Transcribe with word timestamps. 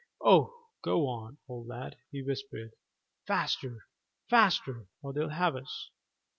"Oh, 0.25 0.55
go 0.83 1.07
on, 1.07 1.37
old 1.47 1.67
lad," 1.67 1.95
he 2.09 2.23
whispered; 2.23 2.71
"faster, 3.27 3.85
faster, 4.27 4.87
or 5.03 5.13
they'll 5.13 5.29
have 5.29 5.55
us." 5.55 5.91